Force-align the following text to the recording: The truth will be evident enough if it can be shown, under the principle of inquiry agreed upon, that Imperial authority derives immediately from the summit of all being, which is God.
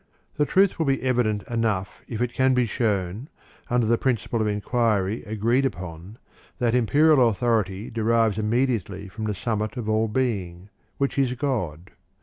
The 0.37 0.47
truth 0.47 0.79
will 0.79 0.87
be 0.87 1.03
evident 1.03 1.43
enough 1.43 2.01
if 2.07 2.21
it 2.23 2.33
can 2.33 2.55
be 2.55 2.65
shown, 2.65 3.29
under 3.69 3.85
the 3.85 3.99
principle 3.99 4.41
of 4.41 4.47
inquiry 4.47 5.21
agreed 5.25 5.63
upon, 5.63 6.17
that 6.57 6.73
Imperial 6.73 7.29
authority 7.29 7.91
derives 7.91 8.39
immediately 8.39 9.07
from 9.07 9.25
the 9.25 9.35
summit 9.35 9.77
of 9.77 9.87
all 9.87 10.07
being, 10.07 10.69
which 10.97 11.19
is 11.19 11.33
God. 11.33 11.91